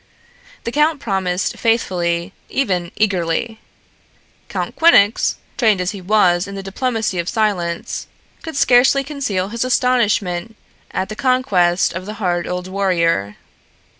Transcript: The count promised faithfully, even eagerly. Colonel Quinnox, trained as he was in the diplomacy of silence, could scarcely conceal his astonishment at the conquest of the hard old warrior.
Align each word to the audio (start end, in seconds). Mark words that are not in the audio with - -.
The 0.63 0.71
count 0.71 0.99
promised 0.99 1.57
faithfully, 1.59 2.33
even 2.49 2.91
eagerly. 2.95 3.59
Colonel 4.49 4.71
Quinnox, 4.71 5.35
trained 5.59 5.79
as 5.79 5.91
he 5.91 6.01
was 6.01 6.47
in 6.47 6.55
the 6.55 6.63
diplomacy 6.63 7.19
of 7.19 7.29
silence, 7.29 8.07
could 8.41 8.55
scarcely 8.57 9.03
conceal 9.03 9.49
his 9.49 9.63
astonishment 9.63 10.55
at 10.89 11.09
the 11.09 11.15
conquest 11.15 11.93
of 11.93 12.07
the 12.07 12.15
hard 12.15 12.47
old 12.47 12.67
warrior. 12.67 13.35